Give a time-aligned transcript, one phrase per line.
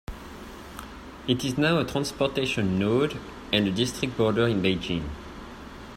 [1.27, 3.19] It is now a transportation node
[3.53, 5.07] and a district border in Beijing.